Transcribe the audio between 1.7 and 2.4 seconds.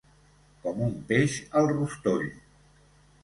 rostoll.